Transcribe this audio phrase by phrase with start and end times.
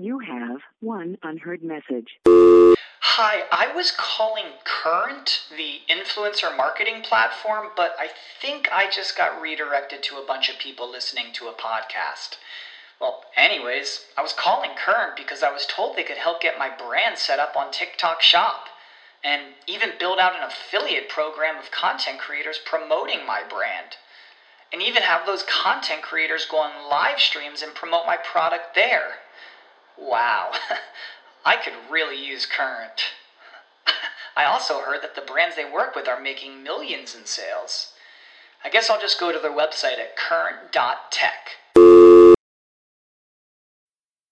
[0.00, 2.20] You have one unheard message.
[2.26, 8.08] Hi, I was calling Current, the influencer marketing platform, but I
[8.40, 12.38] think I just got redirected to a bunch of people listening to a podcast.
[12.98, 16.70] Well, anyways, I was calling Current because I was told they could help get my
[16.70, 18.68] brand set up on TikTok Shop
[19.22, 23.96] and even build out an affiliate program of content creators promoting my brand.
[24.72, 29.16] And even have those content creators go on live streams and promote my product there.
[30.00, 30.52] Wow,
[31.44, 33.12] I could really use Current.
[34.36, 37.92] I also heard that the brands they work with are making millions in sales.
[38.64, 41.59] I guess I'll just go to their website at current.tech.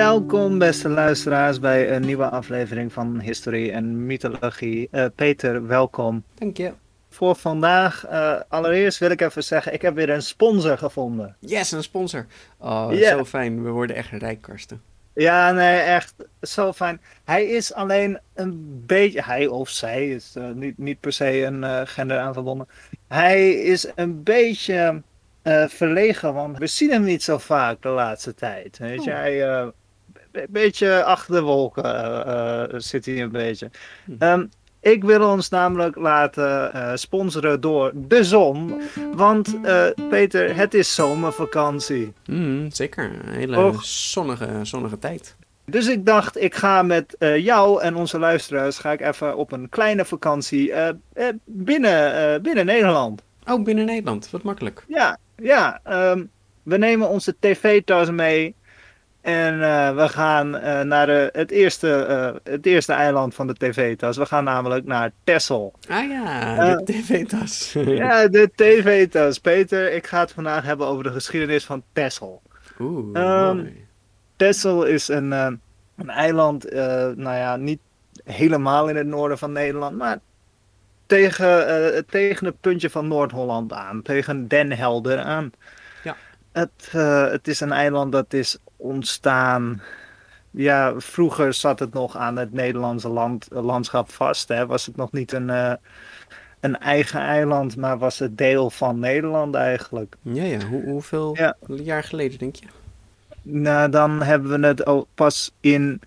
[0.00, 4.88] Welkom, beste luisteraars, bij een nieuwe aflevering van Historie en Mythologie.
[4.90, 6.24] Eh, Peter, welkom.
[6.34, 6.72] Dank je.
[7.08, 11.36] Voor vandaag, eh, allereerst wil ik even zeggen, ik heb weer een sponsor gevonden.
[11.38, 12.26] Yes, een sponsor.
[12.58, 13.62] Oh, zo fijn.
[13.62, 14.82] We worden echt rijk, Karsten.
[15.14, 17.00] Ja, nee, echt zo fijn.
[17.24, 21.64] Hij is alleen een beetje, hij of zij is eh, niet, niet per se een
[21.64, 22.68] eh, gender aan verbonden.
[23.08, 25.02] Hij is een beetje
[25.68, 28.78] verlegen, want we zien hem niet zo vaak de laatste tijd.
[28.78, 29.16] Weet je, Oh.
[29.16, 29.72] hij
[30.32, 33.70] een beetje achter de wolken eh, eh, zit hij een beetje.
[34.04, 34.12] Hm.
[34.18, 34.46] Ehm,
[34.80, 38.80] ik wil ons namelijk laten eh, sponsoren door de zon.
[39.14, 39.56] Want
[40.08, 42.12] Peter, het is zomervakantie.
[42.26, 43.04] Mm, zeker.
[43.04, 43.84] Een hele Och.
[43.84, 45.36] zonnige, zonnige tijd.
[45.64, 49.68] Dus ik dacht, ik ga met jou en onze luisteraars ga ik even op een
[49.68, 50.72] kleine vakantie
[51.44, 53.22] binnen, binnen Nederland.
[53.46, 54.30] Oh, binnen Nederland.
[54.30, 54.84] Wat makkelijk.
[54.88, 55.80] Ja, ja.
[55.84, 56.24] ehm,
[56.62, 58.54] we nemen onze tv-tas mee.
[59.20, 63.54] En eh, we gaan eh, naar de, het, eerste, eh, het eerste eiland van de
[63.54, 64.16] tv-tas.
[64.16, 65.72] We gaan namelijk naar Texel.
[65.88, 67.72] Ah ja, de tv-tas.
[67.86, 69.38] Ja, de tv-tas.
[69.38, 72.42] Peter, ik ga het vandaag hebben over de geschiedenis van Texel.
[72.78, 73.14] Oeh,
[73.54, 73.86] mooi.
[74.36, 76.72] Texel is een, een eiland,
[77.16, 77.80] nou ja, niet
[78.24, 80.18] helemaal in het noorden van Nederland, maar
[81.06, 85.52] tegen, tegen het puntje van Noord-Holland aan, tegen Den Helder aan.
[86.60, 89.82] Het, eh, het is een eiland dat is ontstaan.
[90.50, 94.48] Ja, vroeger zat het nog aan het Nederlandse land, landschap vast.
[94.48, 94.66] Hè?
[94.66, 95.72] Was het nog niet een, eh,
[96.60, 100.16] een eigen eiland, maar was het deel van Nederland eigenlijk.
[100.22, 100.60] Ja, ja.
[100.66, 101.56] Hoe, hoeveel Ja.
[101.66, 102.66] jaar geleden, denk je?
[103.42, 106.00] Nou, dan hebben we het al pas in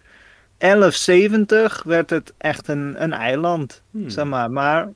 [0.57, 4.09] 1170 werd het echt een, een eiland, Hmm.
[4.09, 4.51] zeg maar.
[4.51, 4.89] Maar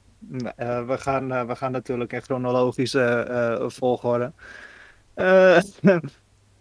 [0.56, 4.32] eh, we, gaan, eh, we gaan natuurlijk in chronologische eh, volgorde.
[5.18, 5.60] Eh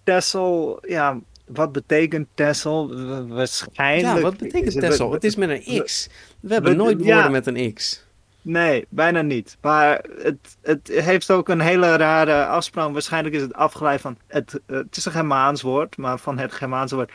[0.04, 2.88] Texel, ja, wat betekent Texel?
[2.88, 4.16] W- Waarschijnlijk.
[4.16, 6.08] Ja, wat betekent is het- is met een X.
[6.40, 7.12] We hebben nooit ja.
[7.14, 8.04] woorden met een X.
[8.42, 9.56] Nee, bijna niet.
[9.60, 12.92] Maar het, het heeft ook een hele rare afspraak.
[12.92, 14.16] Waarschijnlijk is het afgeleid van.
[14.26, 17.12] Het, het is een Germaans woord, maar van het Germaanse woord.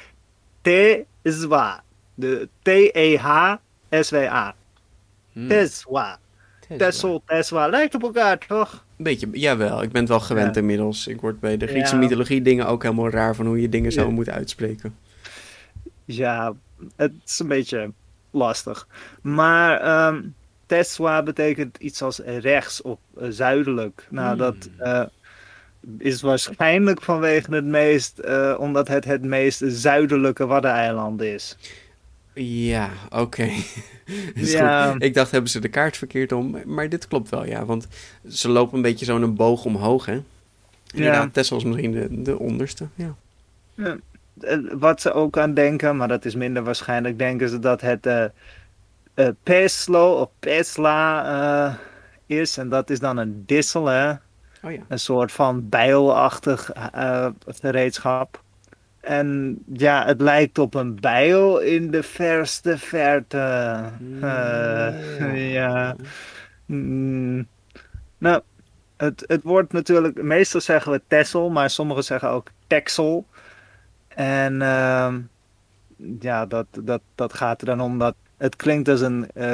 [0.62, 1.84] Tezwa.
[2.14, 4.56] De T-E-H-S-W-A.
[5.32, 5.48] Hmm.
[5.48, 6.20] Tezwa.
[6.78, 7.68] Tessel, Tezwa.
[7.68, 8.86] Lijkt op elkaar, toch?
[9.04, 9.84] Beetje, jawel.
[9.84, 10.62] Ik ben het wel gewend Ja.
[10.62, 11.08] inmiddels.
[11.08, 12.02] Ik word bij de Griekse Ja.
[12.02, 14.14] mythologie dingen ook helemaal raar van hoe je dingen zou Ja.
[14.14, 14.96] moeten uitspreken.
[16.06, 16.54] Ja,
[16.96, 17.92] het is een beetje
[18.32, 18.88] lastig.
[19.22, 20.14] Maar
[20.66, 24.08] Tezwa betekent iets als rechts of eh, zuidelijk.
[24.10, 24.38] Nou, Hmm.
[24.38, 25.04] dat eh,
[25.98, 31.58] is waarschijnlijk vanwege het meest, eh, omdat het het meest zuidelijke Waddeneiland is.
[32.34, 33.50] Ja, oké.
[34.36, 34.96] Ja.
[34.98, 36.56] Ik dacht, hebben ze de kaart verkeerd om?
[36.66, 37.66] Maar dit klopt wel, ja.
[37.66, 37.88] Want
[38.28, 40.22] ze lopen een beetje zo'n boog omhoog, hè?
[40.86, 41.30] Ja.
[41.32, 43.16] Tessel is misschien de, de onderste, ja.
[43.76, 43.94] Eh,
[44.72, 48.26] Wat ze ook aan denken, maar dat is minder waarschijnlijk, denken ze dat het eh
[49.14, 51.26] eh, Peslo of Pesla
[51.68, 51.76] eh,
[52.38, 52.58] is.
[52.58, 54.12] En dat is dan een dissel, hè?
[54.64, 54.80] Oh ja.
[54.88, 56.72] een soort van bijlachtig
[57.48, 58.44] gereedschap.
[59.02, 63.38] En ja, het lijkt op een bijl in de verste verte.
[64.22, 65.96] Eh, ja.
[66.66, 67.48] Mm.
[68.18, 68.42] Nou,
[68.98, 73.26] het, het wordt natuurlijk, meestal zeggen we Texel, maar sommigen zeggen ook Texel.
[74.08, 75.20] En ehm,
[76.20, 79.54] ja, dat, dat, dat gaat er dan om dat het klinkt als een eh,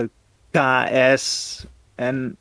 [0.52, 1.66] KS.
[1.96, 2.38] En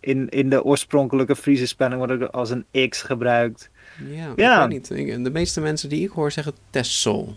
[0.00, 3.69] in, in de oorspronkelijke Friese spelling wordt het als een X gebruikt.
[4.08, 4.64] Ja, Ja.
[4.64, 5.08] ik weet niet.
[5.08, 7.36] Ik- De meeste mensen die ik hoor zeggen Tessel.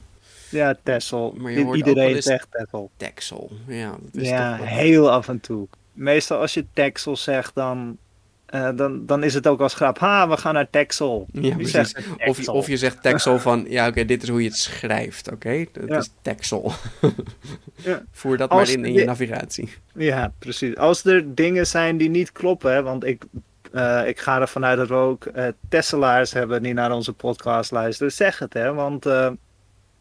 [0.49, 1.35] Ja, Tessel.
[1.37, 2.91] Maar je hoort ook Iedereen zegt Tessel.
[2.97, 3.51] Texel.
[3.67, 5.67] Ja, dat is Ja, toch heel af en toe.
[5.93, 7.97] Meestal als je Texel zegt, dan,
[8.45, 9.99] eh, dan, dan is het ook als grap.
[9.99, 11.27] Ha, we gaan naar Texel.
[11.31, 11.71] Ja, Wie precies.
[11.71, 12.53] zegt Of, je- Texel?
[12.53, 15.65] of je zegt Texel van, ja oké, dit is hoe je het schrijft, oké?
[15.71, 15.97] Dat Ja.
[15.97, 16.71] is Texel.
[17.75, 18.03] Ja.
[18.11, 19.69] Voer dat Als maar in in je je- navigatie.
[19.95, 20.75] Ja, precies.
[20.75, 23.23] Als er dingen zijn die niet kloppen, hè, want ik,
[23.73, 27.71] eh, ik ga ervan uit dat we ook eh Tesselaars hebben die naar onze podcast
[27.71, 29.29] luisteren, zeg het hè, want eh,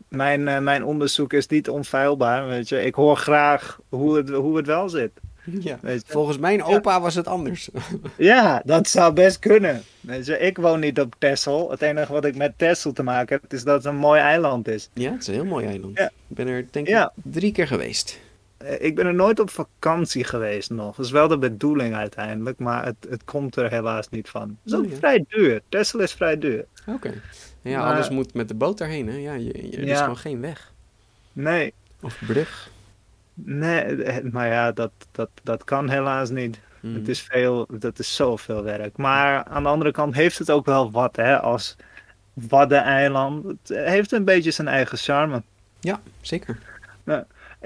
[0.09, 2.85] mijn, mijn onderzoek is niet onfeilbaar, weet je.
[2.85, 5.11] Ik hoor graag hoe het, hoe het wel zit.
[5.45, 5.79] Ja.
[6.07, 7.69] Volgens mijn opa was het anders.
[8.17, 9.83] Ja, dat zou best kunnen.
[10.01, 11.71] Weet je, ik woon niet op Texel.
[11.71, 14.69] Het enige wat ik met Texel te maken heb, is dat het een mooi eiland
[14.69, 14.89] is.
[14.93, 15.99] Ja, het is een heel mooi eiland.
[15.99, 16.07] Ja.
[16.07, 17.13] Ik ben er denk ik Ja.
[17.15, 18.19] drie keer geweest.
[18.62, 20.97] Eh, Ik ben er nooit op vakantie geweest nog.
[20.97, 24.43] Dat is wel de bedoeling uiteindelijk, maar het, het komt er helaas niet van.
[24.62, 24.97] Het is ook Oh, ja.
[24.97, 25.61] vrij duur.
[25.69, 26.64] Texel is vrij duur.
[26.87, 27.12] Oké.
[27.62, 29.17] Ja, Maar- alles moet met de boot daarheen, hè?
[29.17, 30.73] Ja, je, je- er is gewoon geen weg.
[31.32, 32.70] Nee, Of brug.
[33.35, 36.58] nee, maar ja, dat, dat, dat kan helaas niet.
[36.81, 36.94] Hmm.
[36.94, 38.97] Het is veel, dat is zoveel werk.
[38.97, 41.76] Maar aan de andere kant heeft het ook wel wat, hè, als
[42.32, 43.44] Waddeneiland.
[43.44, 45.43] Het heeft een beetje zijn eigen charme.
[45.81, 46.58] Ja, zeker.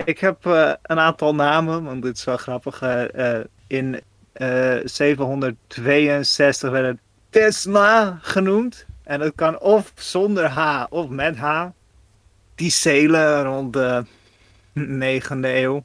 [0.04, 2.82] Ik heb eh, een aantal namen, want dit is wel grappig.
[2.82, 4.00] eh, eh, in
[4.32, 6.98] eh 762 werd het
[7.30, 8.86] Tesla genoemd.
[9.02, 11.66] En dat kan of zonder H of met H.
[12.54, 14.04] Die zelen rond de
[14.74, 15.84] 9e eeuw.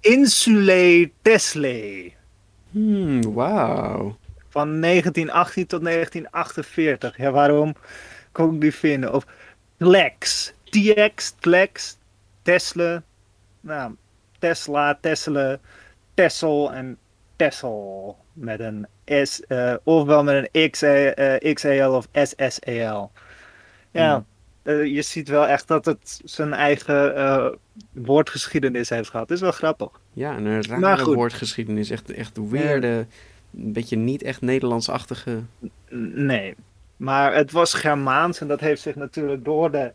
[0.00, 2.12] Insulae Teslae.
[2.70, 4.18] Hmm, wauw.
[4.48, 7.16] Van 1918 tot 1948.
[7.16, 7.74] Ja, waarom
[8.32, 9.12] kon ik die vinden?
[9.12, 9.26] Of
[9.76, 10.52] Tlex.
[10.64, 11.96] TX, Tlex,
[12.42, 13.02] Tesla.
[13.60, 13.94] Nou,
[14.38, 15.58] Tesla, Tesla,
[16.14, 16.98] Tessel en
[17.36, 18.16] Tessel.
[18.32, 18.86] Met een
[19.22, 23.12] S, eh, ofwel met een X, eh, XAL of SSAL.
[23.90, 24.26] Ja, Hmm.
[24.62, 27.46] eh, je ziet wel echt dat het zijn eigen eh,
[27.92, 29.28] woordgeschiedenis heeft gehad.
[29.28, 30.00] Dat is wel grappig.
[30.12, 31.90] Ja, en een rare woordgeschiedenis.
[31.90, 33.06] Echt, echt weirde,
[33.56, 35.42] een beetje niet echt Nederlandsachtige...
[36.14, 36.54] Nee,
[36.96, 39.92] maar het was Germaans en dat heeft zich natuurlijk door de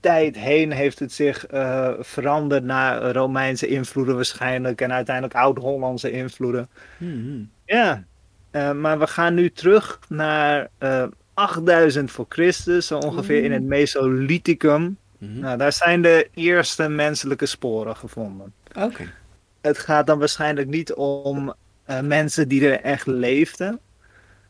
[0.00, 6.68] tijd heen heeft het zich eh, veranderd naar Romeinse invloeden waarschijnlijk en uiteindelijk Oud-Hollandse invloeden.
[6.96, 8.04] Hmm, Ja,
[8.50, 11.04] eh, maar we gaan nu terug naar eh
[11.34, 14.98] 8000 voor Christus, zo ongeveer in het Mesolithicum.
[15.18, 15.38] mhm.
[15.38, 18.52] Nou, daar zijn de eerste menselijke sporen gevonden.
[18.76, 19.12] Oké.
[19.60, 21.54] Het gaat dan waarschijnlijk niet om
[21.84, 23.80] eh, mensen die er echt leefden.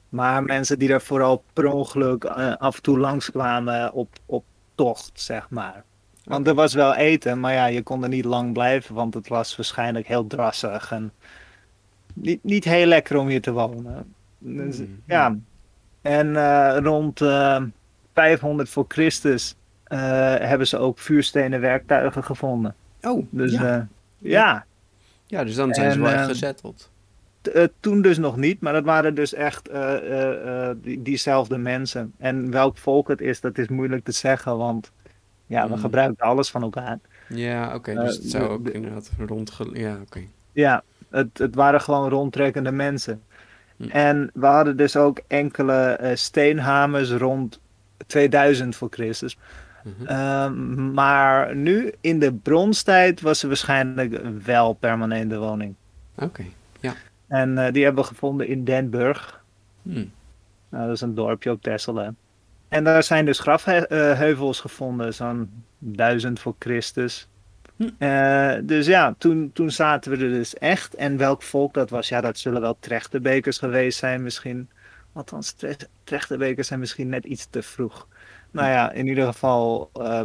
[0.09, 4.45] Maar mensen die er vooral per ongeluk eh, af en toe langskwamen op, op
[4.79, 5.85] tocht, zeg maar.
[6.25, 9.29] Want er was wel eten, maar ja, je kon er niet lang blijven, want het
[9.29, 11.13] was waarschijnlijk heel drassig en
[12.15, 14.15] niet, niet heel lekker om hier te wonen.
[14.39, 15.03] Dus, Hmm.
[15.07, 15.37] Ja,
[16.03, 17.63] en eh, rond eh,
[18.15, 19.55] 500 voor Christus
[19.85, 19.99] eh,
[20.39, 22.75] hebben ze ook vuurstenen werktuigen gevonden.
[23.03, 23.63] Oh, Dus ja.
[23.63, 23.89] ja,
[24.19, 24.67] ja
[25.29, 26.91] ja, dus dan zijn ze wel echt eh, gezetteld.
[27.43, 32.13] Eh, toen dus nog niet, maar dat waren dus echt eh, eh, die, diezelfde mensen.
[32.19, 34.93] En welk volk het is, dat is moeilijk te zeggen, want
[35.47, 35.81] ja, we Hmm.
[35.81, 36.99] gebruiken alles van elkaar.
[37.29, 37.95] Ja, oké.
[37.95, 39.69] dus het zou ook de- inderdaad rondge...
[39.73, 40.21] Ja, oké.
[40.53, 43.23] Ja, het, het waren gewoon rondtrekkende mensen.
[43.77, 43.85] Hm.
[43.89, 47.61] En we hadden dus ook enkele steenhamers rond
[48.07, 49.39] 2000 voor Christus.
[49.85, 50.07] Mhm.
[50.07, 55.75] Ehm, maar nu in de bronstijd was er waarschijnlijk wel permanente woning.
[56.19, 56.45] Oké.
[57.29, 59.45] En eh, die hebben we gevonden in Denburg.
[59.83, 60.11] Hmm.
[60.69, 61.97] Nou, dat is een dorpje op Texel.
[61.97, 62.09] hè.
[62.69, 67.29] En daar zijn dus grafheuvels gevonden, zo'n duizend voor Christus.
[67.77, 67.89] Hm.
[67.99, 70.95] Eh, dus ja, toen, toen zaten we er dus echt.
[70.95, 74.69] En welk volk dat was, ja, dat zullen wel Trechtenbekers geweest zijn misschien.
[75.13, 78.07] Althans, tre Trechtenbekers zijn misschien net iets te vroeg.
[78.51, 80.21] Nou ja, in ieder geval eh,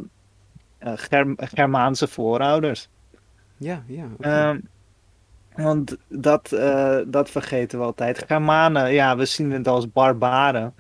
[0.78, 2.90] eh, Germ- Germaanse voorouders.
[3.58, 4.06] Ja, ja.
[4.14, 4.28] oké.
[4.28, 4.60] Ehm,
[5.56, 8.24] want dat, eh, dat vergeten we altijd.
[8.28, 10.74] Germanen, ja, we zien het als barbaren.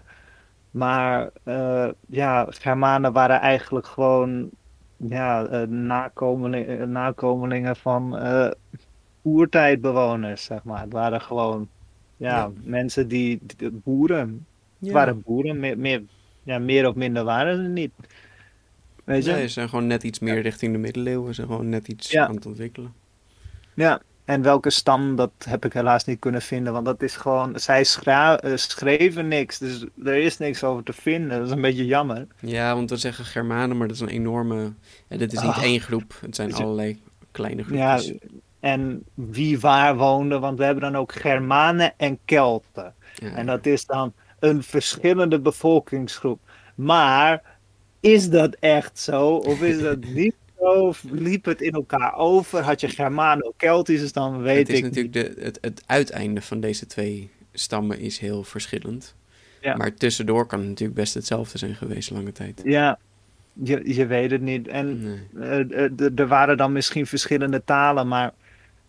[0.72, 4.50] Maar eh, ja, Germanen waren eigenlijk gewoon
[4.98, 8.20] ja, nakomeling- eh, nakomelingen van
[9.26, 10.82] oertijdbewoners, zeg maar.
[10.82, 11.68] Het waren gewoon
[12.18, 12.52] ja, Ja.
[12.64, 14.46] mensen die, die- boeren.
[14.80, 16.02] Het waren boeren, meer, meer,
[16.44, 17.92] ja, meer of minder waren ze niet.
[19.04, 19.32] Weet je?
[19.32, 21.28] Nee, ze zijn gewoon net iets meer richting de middeleeuwen.
[21.28, 22.94] Ze zijn gewoon net iets aan het ontwikkelen.
[23.74, 26.74] Ja, en welke stam, dat heb ik helaas niet kunnen vinden.
[26.74, 31.38] Want dat is gewoon, zij eh, schreven niks, dus er is niks over te vinden.
[31.38, 32.28] Dat is een beetje jammer.
[32.40, 34.74] Ja, want we zeggen Germanen, maar dat is een enorme...
[35.08, 35.64] Ja, dit is niet Ah.
[35.64, 36.18] één groep.
[36.22, 37.02] Het zijn allerlei
[37.32, 38.30] kleine Ja, groepjes.
[38.60, 42.94] en wie waar woonde, want we hebben dan ook Germanen en Kelten.
[43.16, 46.40] Ja, En dat is dan een verschillende bevolkingsgroep.
[46.76, 47.42] Maar
[48.00, 49.28] is dat echt zo?
[49.36, 50.94] Of is dat niet zo?
[51.12, 52.62] Liep het in elkaar over?
[52.62, 56.86] Had je Germano-Keltisch, dan weet het is ik natuurlijk de, het, het uiteinde van deze
[56.86, 59.16] twee stammen is heel verschillend.
[59.62, 59.76] Ja.
[59.76, 62.62] Maar tussendoor kan het natuurlijk best hetzelfde zijn geweest lange tijd.
[62.64, 63.00] Ja,
[63.54, 64.68] je, je weet het niet.
[64.68, 65.02] En
[65.32, 65.90] Nee.
[65.96, 68.32] d- er waren dan misschien verschillende talen, maar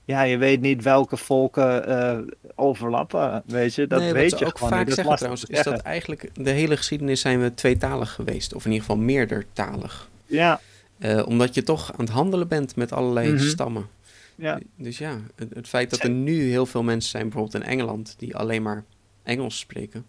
[0.05, 2.19] ja, je weet niet welke volken eh,
[2.55, 3.43] overlappen.
[3.47, 4.89] Weet je, dat Nee, weet je ook gewoon vaak niet.
[4.89, 8.55] Dat zeggen trouwens, is dat eigenlijk de hele geschiedenis zijn we tweetalig geweest.
[8.55, 10.09] Of in ieder geval meerdertalig.
[10.27, 10.61] Ja,
[11.05, 13.43] Eh, omdat je toch aan het handelen bent met allerlei Mhm.
[13.43, 13.87] stammen.
[14.35, 14.59] ja.
[14.77, 18.15] Dus ja, het, het feit dat er nu heel veel mensen zijn, bijvoorbeeld in Engeland,
[18.19, 18.85] die alleen maar
[19.23, 20.07] Engels spreken,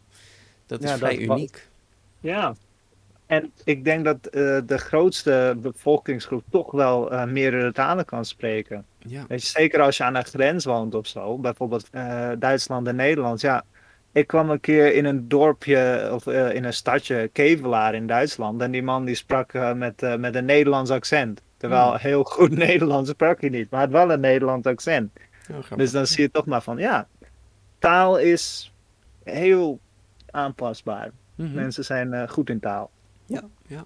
[0.66, 1.68] dat is Ja, vrij dat uniek.
[2.20, 2.56] Ja.
[3.26, 8.86] En ik denk dat eh, de grootste bevolkingsgroep toch wel eh, meerdere talen kan spreken.
[8.98, 11.88] Ja, Weet je, zeker als je aan een grens woont of zo, bijvoorbeeld
[12.40, 13.42] Duitsland en Nederland.
[13.42, 13.64] Ja,
[14.16, 18.62] ik kwam een keer in een dorpje of eh, in een stadje, Kevelaar in Duitsland.
[18.62, 21.42] En die man die sprak eh, met, eh, met een Nederlands accent.
[21.58, 21.98] Terwijl Hmm.
[21.98, 25.12] heel goed Nederlands sprak hij niet, maar had wel een Nederlands accent.
[25.44, 25.78] grappig.
[25.78, 27.08] Dus dan zie je toch maar van, ja,
[27.80, 28.74] taal is
[29.24, 29.80] heel
[30.32, 31.12] aanpasbaar.
[31.36, 31.54] Mhm.
[31.54, 32.90] Mensen zijn goed in taal.
[33.26, 33.86] Ja, ja.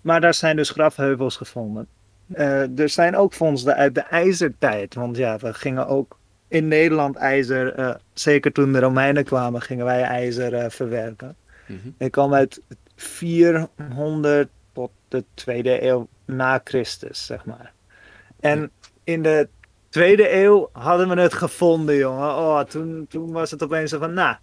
[0.00, 1.88] Maar daar zijn dus grafheuvels gevonden.
[2.32, 4.94] Eh, er zijn ook vondsten uit de ijzertijd.
[4.94, 6.18] Want ja, we gingen ook
[6.52, 11.36] in Nederland ijzer, eh, zeker toen de Romeinen kwamen, gingen wij ijzer eh, verwerken.
[11.66, 11.88] Mhm.
[11.98, 12.60] Ik kwam uit
[12.96, 17.72] 400 tot de tweede eeuw na Christus, zeg maar.
[18.40, 18.70] En
[19.04, 19.48] in de
[19.88, 22.28] tweede eeuw hadden we het gevonden, jongen.
[22.28, 24.36] Oh, toen, toen was het opeens zo van, nou,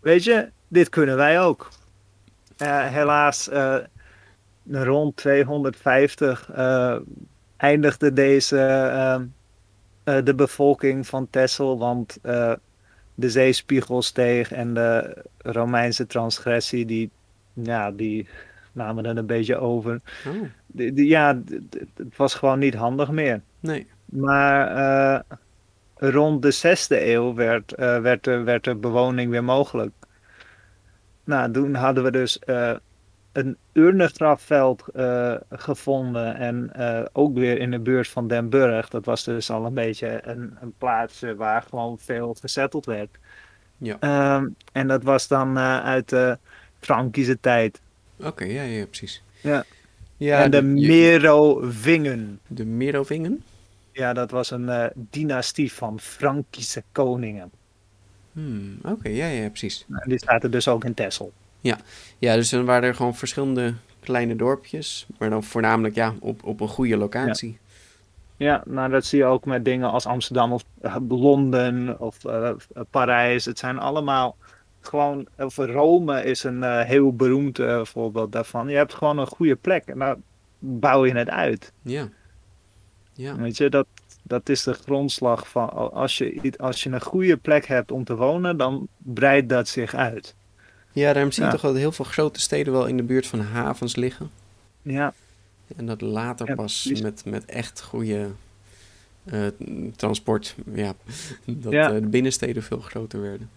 [0.00, 1.68] weet je, dit kunnen wij ook.
[2.56, 3.48] Eh, helaas,
[4.70, 6.96] rond 250 eh,
[7.56, 9.28] eindigde deze,
[10.06, 12.52] eh, de bevolking van Texel, want eh,
[13.14, 17.10] de zeespiegel steeg en de Romeinse transgressie, die,
[17.52, 18.28] ja, die
[18.72, 20.00] namen het een beetje over.
[20.26, 21.42] Oh, ja,
[21.96, 23.40] het was gewoon niet handig meer.
[23.60, 23.86] nee.
[24.04, 25.20] Maar eh,
[25.94, 29.92] rond de zesde eeuw werd, werd, werd de bewoning weer mogelijk.
[31.24, 32.38] Nou, toen hadden we dus
[33.36, 38.88] een urnengrafveld eh, gevonden en eh, ook weer in de buurt van Den Burg.
[38.88, 43.10] Dat was dus al een beetje een, een plaatsje waar gewoon veel gezetteld werd.
[43.78, 43.96] Ja.
[44.00, 46.38] Ehm, en dat was dan eh, uit de
[46.80, 47.80] Frankische tijd.
[48.22, 49.22] Oké, ja, ja, precies.
[49.40, 49.64] Ja.
[50.16, 52.40] ja en de je- Merovingen.
[52.46, 53.42] de Merovingen?
[53.92, 57.50] Ja, dat was een dynastie van Frankische koningen.
[58.32, 59.84] Hmm, Oké, ja, ja, precies.
[59.88, 61.32] En die zaten dus ook in Texel.
[62.18, 66.60] Ja, dus dan waren er gewoon verschillende kleine dorpjes, maar dan voornamelijk ja, op, op
[66.60, 67.58] een goede locatie.
[68.36, 72.50] Ja, nou dat zie je ook met dingen als Amsterdam of eh, Londen of eh,
[72.90, 73.44] Parijs.
[73.44, 74.36] Het zijn allemaal
[74.86, 78.68] gewoon, of Rome is een eh, heel beroemd eh, voorbeeld daarvan.
[78.68, 80.16] Je hebt gewoon een goede plek en daar
[80.58, 81.72] bouw je het uit.
[81.82, 82.08] Ja.
[83.12, 83.36] Ja.
[83.36, 83.86] Weet je, dat,
[84.22, 88.16] dat is de grondslag van als je, als je een goede plek hebt om te
[88.16, 90.34] wonen, dan breidt dat zich uit.
[90.96, 93.40] Ja, daarom zie je toch dat heel veel grote steden wel in de buurt van
[93.40, 94.30] havens liggen.
[94.82, 95.12] Ja,
[95.76, 98.28] En dat later pas met, met echt goede
[99.24, 99.46] eh,
[99.96, 100.92] transport, ja,
[101.44, 101.88] dat Ja.
[101.92, 103.50] eh, de binnensteden veel groter werden.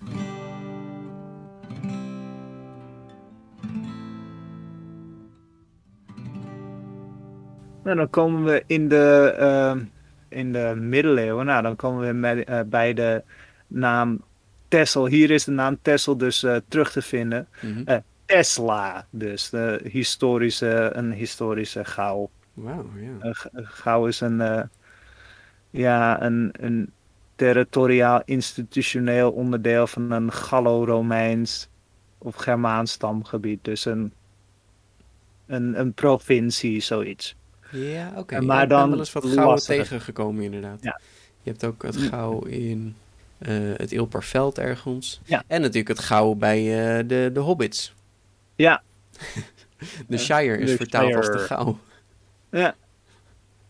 [7.83, 9.79] Nou, dan komen we in de, ehm,
[10.29, 11.45] in de middeleeuwen.
[11.45, 13.23] Nou, dan komen we met, eh, bij de
[13.67, 14.21] naam
[14.69, 15.05] Texel.
[15.07, 17.47] Hier is de naam Texel dus eh, terug te vinden.
[17.61, 17.81] Mhm.
[17.85, 22.29] Eh, Tesla, dus de historische, een historische gauw.
[22.53, 22.85] Wauw,
[23.21, 23.33] ja.
[23.53, 24.61] Gauw is een, eh,
[25.69, 26.91] ja, een, een
[27.35, 31.67] territoriaal institutioneel onderdeel van een Gallo-Romeins
[32.17, 33.63] of Germaans stamgebied.
[33.63, 34.13] Dus een,
[35.45, 37.35] een, een provincie, zoiets.
[37.71, 38.35] Ja, oké.
[38.35, 39.83] En Ja, maar ik dan wel eens wat gouden lastiger.
[39.83, 40.83] tegengekomen inderdaad.
[40.83, 40.99] Ja.
[41.41, 42.95] Je hebt ook het gauw in
[43.39, 45.21] eh, het Ilperveld ergens.
[45.23, 45.43] Ja.
[45.47, 47.93] En natuurlijk het gauw bij eh, de, de Hobbits.
[48.55, 48.81] Ja.
[50.07, 51.79] De Shire is de vertaald als de gauw.
[52.51, 52.75] Ja,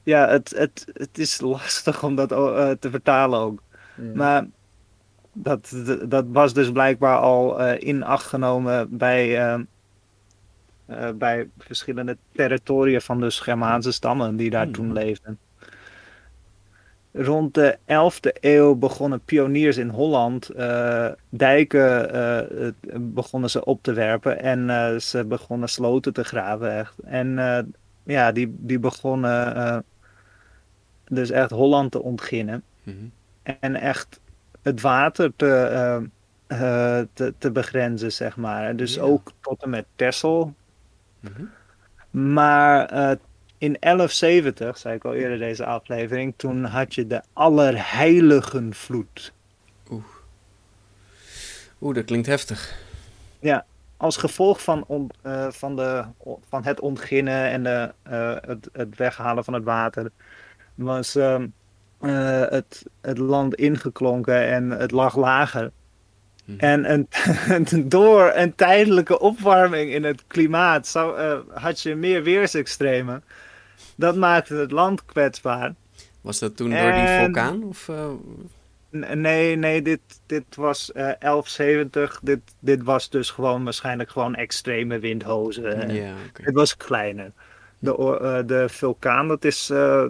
[0.03, 3.63] ja het, het, het is lastig om dat eh, te vertalen ook.
[4.13, 4.47] Maar
[5.33, 5.75] dat,
[6.07, 9.65] dat was dus blijkbaar al eh, in acht genomen bij,
[11.15, 14.73] bij verschillende territoria van de Germaanse stammen die daar Hmm.
[14.73, 15.39] toen leefden.
[17.11, 23.93] Rond de 11e eeuw begonnen pioniers in Holland eh, dijken eh, begonnen ze op te
[23.93, 26.99] werpen en eh, ze begonnen sloten te graven echt.
[26.99, 27.35] En
[28.03, 29.83] ja, die, die begonnen
[31.07, 32.63] dus echt Holland te ontginnen.
[32.83, 32.95] Mhm.
[33.59, 34.19] En echt
[34.61, 36.09] het water te,
[37.13, 38.75] te, te begrenzen, zeg maar.
[38.75, 39.01] Dus Ja.
[39.01, 40.53] ook tot en met Texel.
[41.19, 41.43] Mhm.
[42.33, 43.11] Maar eh,
[43.59, 49.33] in 1170, zei ik al eerder deze aflevering, toen had je de Allerheiligenvloed.
[51.81, 52.77] Oeh, dat klinkt heftig.
[53.97, 56.03] Als gevolg van, on- eh, van, de,
[56.49, 60.11] van het ontginnen en de, eh, het, het weghalen van het water,
[60.75, 61.47] was ehm,
[62.01, 65.71] eh, het, het land ingeklonken en het lag lager.
[66.45, 66.59] Mhm.
[66.59, 66.89] En
[67.55, 73.23] een, door een tijdelijke opwarming in het klimaat zou, had je meer weersextremen.
[73.99, 75.73] Dat maakte het land kwetsbaar.
[76.21, 77.63] Was dat toen door die vulkaan?
[77.63, 78.09] Of, eh,
[79.13, 82.19] Nee, nee, dit, dit was eh 1170.
[82.23, 85.93] Dit, dit was dus gewoon waarschijnlijk gewoon extreme windhozen.
[85.93, 86.13] ja.
[86.33, 87.31] Het was kleiner.
[87.79, 90.05] De, eh, de vulkaan, dat is eh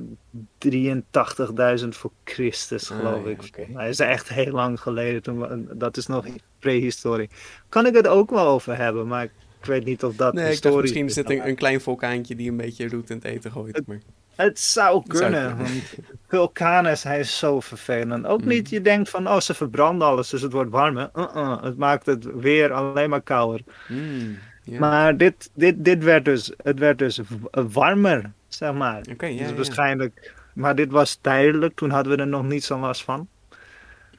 [0.57, 3.67] 83.000 voor Christus, Ah, geloof ik.
[3.73, 5.21] mij is echt heel lang geleden.
[5.21, 6.25] Toen, dat is nog
[6.59, 7.29] prehistorie.
[7.69, 9.27] Kan ik het ook wel over hebben, maar
[9.59, 12.49] ik weet niet of dat Nee, historisch misschien is een, maar een klein vulkaantje die
[12.49, 13.81] een beetje roet in het eten gooit.
[13.87, 13.99] Maar...
[14.35, 15.57] Het zou Het zou kunnen.
[15.57, 15.93] want
[16.27, 18.25] vulkanen zijn zo vervelend.
[18.25, 21.09] Ook niet, je denkt van, oh, ze verbranden alles, dus het wordt warmer.
[21.15, 23.61] Uh-uh, het maakt het weer alleen maar kouder.
[23.87, 24.37] Mm.
[24.79, 29.01] Maar dit, dit, dit werd dus, het werd dus warmer, zeg maar.
[29.11, 29.55] Oké, ja, dus ja.
[29.55, 33.27] waarschijnlijk, maar dit was tijdelijk, toen hadden we er nog niet zo last van.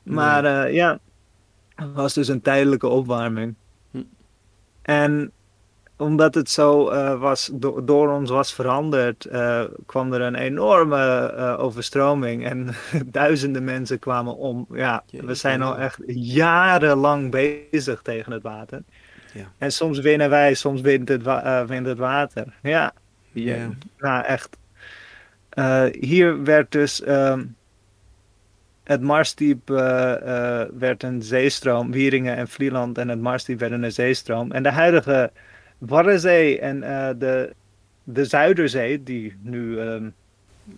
[0.03, 0.99] Maar eh, ja,
[1.75, 3.55] het was dus een tijdelijke opwarming.
[4.83, 5.33] En
[5.97, 11.27] omdat het zo eh, was, do- door ons was veranderd, eh, kwam er een enorme
[11.37, 12.69] eh, overstroming en
[13.07, 14.67] duizenden mensen kwamen om.
[14.73, 18.83] Ja, we zijn al echt jarenlang bezig tegen het water.
[19.35, 19.45] Ja.
[19.59, 22.55] En soms winnen wij, soms wint het, wa- wint het water.
[22.63, 22.93] Ja,
[23.33, 23.69] Ja.
[23.99, 24.57] nou echt.
[26.01, 27.45] Hier werd dus ehm,
[28.91, 31.91] het Marsdiep eh, eh, werd een zeestroom.
[31.93, 34.53] Wieringen en Vlieland en het Marsdiep werden een zeestroom.
[34.53, 35.31] En de huidige
[35.79, 37.55] Waddenzee en eh, de,
[38.05, 40.11] de Zuiderzee, die nu, ehm,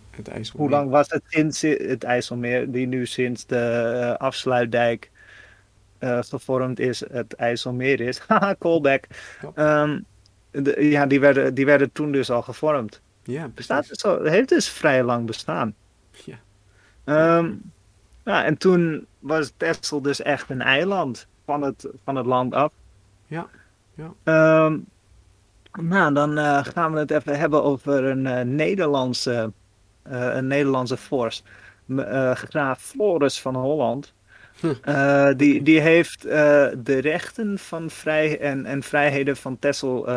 [0.09, 0.49] Het ijs.
[0.49, 5.11] hoe lang was het sinds het IJsselmeer, die nu sinds de afsluitdijk
[5.99, 8.19] gevormd is, het IJsselmeer is.
[8.27, 9.03] Haha, callback.
[9.41, 9.51] Ja.
[9.55, 9.99] Ehm,
[10.63, 13.01] de- ja, die werden, die werden toen dus al gevormd.
[13.23, 15.75] Ja, Bestaat al, heeft dus vrij lang bestaan.
[16.25, 16.39] Ja.
[17.03, 17.53] Ehm,
[18.23, 22.71] ja, en toen was Texel dus echt een eiland van het, van het land af.
[23.27, 23.47] Ja,
[23.95, 24.13] ja.
[24.23, 24.77] Ehm,
[25.81, 29.51] nou, dan eh, gaan we het even hebben over een eh, Nederlandse,
[30.03, 31.43] eh, een Nederlandse vorst.
[32.33, 34.13] Graaf Floris van Holland.
[34.59, 35.35] Hm.
[35.37, 40.07] Die, die heeft de rechten van vrij en, en vrijheden van Texel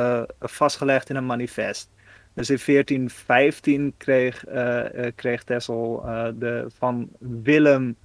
[0.40, 1.88] vastgelegd in een manifest.
[2.36, 7.96] Dus in 1415 kreeg, eh, eh, kreeg Texel eh, de, van Willem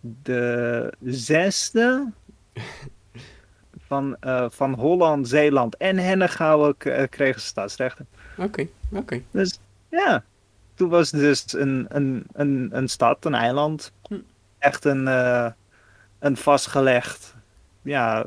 [0.00, 2.12] de zesde
[3.78, 4.16] van,
[4.48, 6.76] van Holland, Zeeland en Hennegouwen
[7.08, 8.06] kregen stadsrechten.
[8.36, 9.22] Oké, oké.
[9.30, 9.58] Dus
[9.90, 10.24] ja,
[10.74, 13.92] toen was het dus een, een, een, een stad, een eiland.
[14.08, 14.18] Hm.
[14.58, 15.06] Echt een,
[16.18, 17.34] een vastgelegd
[17.82, 18.26] ja,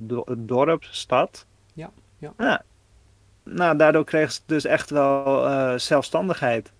[0.00, 1.46] do- dorp, stad.
[1.72, 2.62] Ja, ja.
[3.44, 6.72] Nou, daardoor kregen ze dus echt wel eh, zelfstandigheid.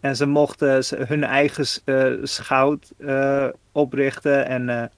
[0.00, 4.90] En ze mochten hun eigen eh, schout eh, oprichten en,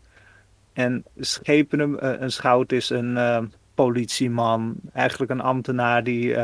[0.73, 1.97] en schepen hem.
[2.01, 6.37] een schout is een politieman, eigenlijk een ambtenaar die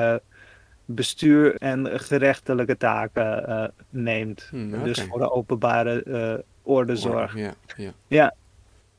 [0.85, 4.47] bestuur en gerechtelijke taken neemt.
[4.51, 7.37] Hm, Dus voor de openbare orde zorg.
[7.37, 7.55] Ja,
[8.07, 8.35] ja.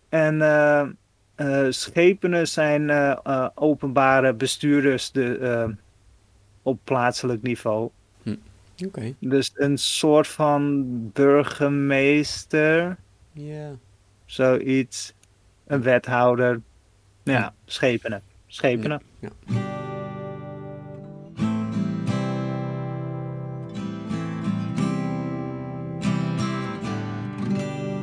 [0.10, 0.88] En eh eh,
[1.70, 5.70] schepenen zijn eh, eh, openbare bestuurders de, eh,
[6.62, 7.90] op plaatselijk niveau.
[8.86, 9.14] Oké.
[9.20, 12.98] Dus een soort van burgemeester,
[13.32, 13.72] Ja.
[14.26, 15.14] zoiets.
[15.68, 16.62] Een wethouder.
[17.24, 18.22] Ja, schepenen.
[18.48, 19.02] Schepenen.
[19.20, 19.30] Ja.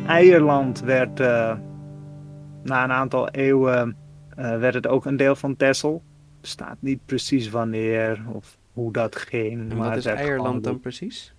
[0.07, 1.57] Eierland werd eh,
[2.63, 3.97] na een aantal eeuwen
[4.37, 6.03] eh, werd het ook een deel van Texel.
[6.41, 9.71] Staat niet precies wanneer of hoe dat ging.
[9.71, 11.35] En maar wat is gewoon Eierland dan precies?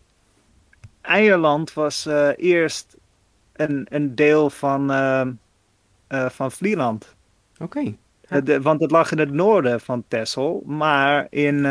[1.02, 2.98] Eierland was eh, eerst
[3.54, 5.28] een, een deel van, eh,
[6.08, 7.16] eh, van Vlieland.
[7.60, 7.94] Oké.
[8.30, 8.62] Ja.
[8.62, 10.64] Want het lag in het noorden van Texel.
[10.66, 11.66] Maar in,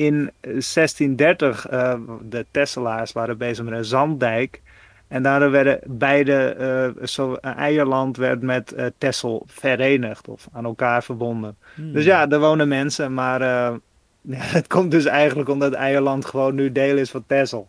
[0.00, 4.62] in 1630, eh, de Tesselaars waren bezig met een zanddijk.
[5.10, 11.02] En daardoor werden beide, eh, zo, Eierland werd met eh Texel verenigd of aan elkaar
[11.02, 11.56] verbonden.
[11.74, 11.92] Hmm.
[11.92, 13.74] Dus ja, er wonen mensen, maar eh,
[14.34, 17.68] ja, het komt dus eigenlijk omdat Eierland gewoon nu deel is van Texel.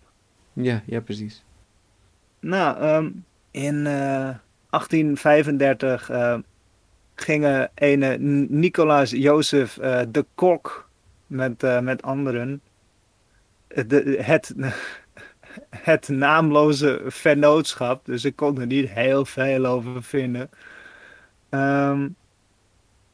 [0.54, 1.44] Ja, ja, precies.
[2.40, 3.10] Nou, ehm,
[3.52, 4.30] in eh,
[4.70, 6.38] 1835 eh,
[7.16, 8.18] gingen ene
[8.50, 10.90] Nicolaas Jozef eh, de Kok
[11.28, 12.62] met, eh, met anderen
[13.68, 14.54] eh, de, het,
[15.70, 20.50] het naamloze vennootschap, dus ik kon er niet heel veel over vinden.
[21.50, 22.08] Ehm,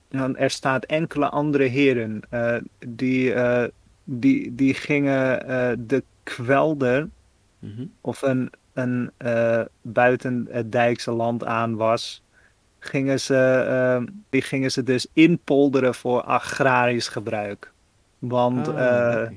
[0.10, 2.56] want er staat enkele andere heren eh,
[2.88, 3.68] die, eh,
[4.04, 7.10] die, die gingen eh, de kwelder
[7.60, 7.86] Mhm.
[8.02, 9.12] of een, een
[9.82, 12.24] buiten het dijkse land aan was,
[12.80, 17.72] gingen ze, ehm, die gingen ze dus inpolderen voor agrarisch gebruik.
[18.20, 19.30] Want Ah.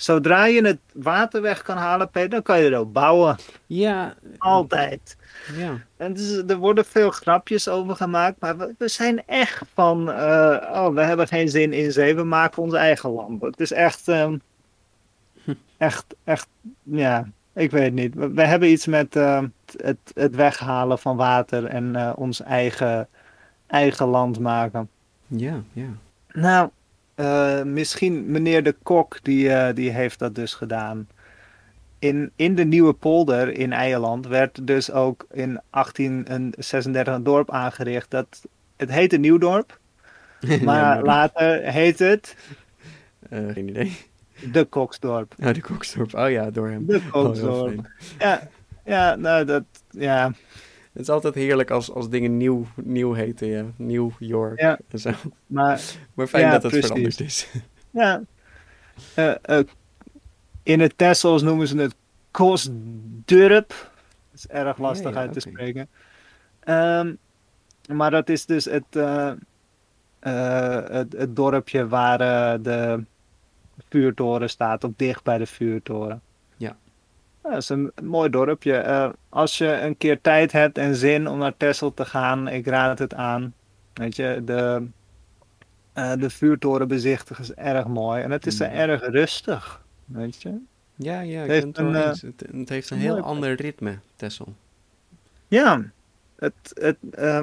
[0.00, 3.36] Zodra je het water weg kan halen, Peter, dan kan je erop bouwen.
[3.66, 5.16] Ja, Altijd.
[5.56, 5.80] ja.
[5.96, 10.70] En dus, er worden veel grapjes over gemaakt, maar we, we zijn echt van, eh,
[10.72, 13.42] oh, we hebben geen zin in zee, we maken ons eigen land.
[13.42, 14.36] Het is echt, ehm,
[15.76, 16.48] echt, echt,
[16.82, 18.14] ja, ik weet niet.
[18.14, 23.08] We, we hebben iets met ehm, het, het weghalen van water en eh, ons eigen,
[23.66, 24.88] eigen land maken.
[25.26, 25.88] Ja, ja.
[26.32, 26.70] Nou,
[27.18, 31.08] eh, misschien meneer de Kok, die, eh, die heeft dat dus gedaan.
[31.98, 38.10] In, in de Nieuwe Polder in Eiland werd dus ook in 1836 een dorp aangericht.
[38.10, 38.42] Dat,
[38.76, 39.78] het heette Nieuwdorp,
[40.64, 42.36] maar later heet het
[43.28, 43.96] Eh, geen idee.
[44.52, 45.34] de Koksdorp.
[45.44, 46.14] Oh, de Koksdorp.
[46.14, 46.86] Oh ja, door hem.
[46.86, 47.86] De Oh, Koksdorp.
[48.18, 48.48] Ja,
[48.84, 50.32] ja, nou dat, ja.
[50.98, 53.64] Het is altijd heerlijk als, als dingen nieuw, nieuw heten, ja.
[53.76, 54.78] New York Ja.
[54.88, 55.10] en zo.
[55.46, 55.80] Maar
[56.14, 56.86] Maar fijn Ja, dat het precies.
[56.88, 57.48] veranderd is.
[57.90, 58.22] Ja.
[59.14, 59.64] Eh, eh,
[60.62, 61.94] in het Tessels noemen ze het
[62.30, 63.68] Kosdurp.
[63.68, 65.88] Dat is erg lastig Ja, uit te spreken.
[66.60, 67.14] Ehm,
[67.92, 69.32] maar dat is dus het, eh,
[70.20, 72.18] het, het dorpje waar
[72.62, 73.04] de
[73.88, 76.22] vuurtoren staat, of dicht bij de vuurtoren.
[77.48, 77.54] Ja.
[77.54, 78.76] Dat is een mooi dorpje.
[78.76, 82.66] Eh, als je een keer tijd hebt en zin om naar Texel te gaan, ik
[82.66, 83.54] raad het aan.
[83.92, 84.86] Weet je, de,
[85.92, 88.22] eh, de vuurtoren bezichtigen is erg mooi.
[88.22, 88.74] En het is er Mm.
[88.76, 89.82] erg rustig.
[90.04, 90.54] Weet je?
[90.94, 92.22] Ja, ja, ik het een, eh, eens.
[92.22, 94.54] Het, het heeft een heel mooi ander ritme, Tessel.
[95.48, 95.82] Ja,
[96.38, 96.96] het, het,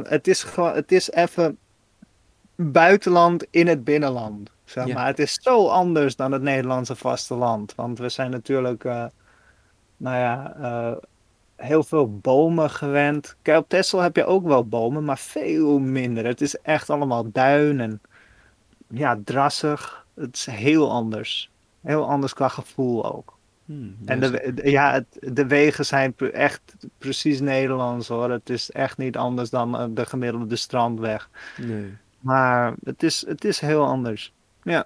[0.10, 1.58] het is gewoon, het is even
[2.56, 4.50] buitenland in het binnenland.
[4.66, 4.94] Zeg Ja.
[4.94, 5.06] maar.
[5.06, 7.76] Het is zo anders dan het Nederlandse vasteland.
[7.76, 8.86] Want we zijn natuurlijk,
[9.98, 10.98] nou ja, eh,
[11.56, 13.36] heel veel bomen gewend.
[13.42, 16.26] Kijk, op Texel heb je ook wel bomen, maar veel minder.
[16.26, 18.02] Het is echt allemaal duin en
[18.90, 20.06] ja, drassig.
[20.16, 21.52] Het is heel anders.
[21.82, 23.38] Heel anders qua gevoel ook.
[23.66, 25.06] Hmm, En ja, de, de- ja, het,
[25.36, 26.62] de wegen zijn echt
[26.98, 28.32] precies Nederlands hoor.
[28.32, 31.30] Het is echt niet anders dan eh, de gemiddelde strandweg.
[31.62, 31.94] Nee.
[32.20, 34.34] Maar het is, het is heel anders.
[34.64, 34.86] Ja.